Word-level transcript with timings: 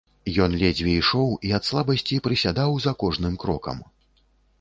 Ён 0.43 0.53
ледзьве 0.61 0.93
ішоў 1.01 1.27
і 1.49 1.53
ад 1.57 1.67
слабасці 1.67 2.17
прысядаў 2.29 2.71
за 2.87 2.95
кожным 3.05 3.37
крокам. 3.45 3.77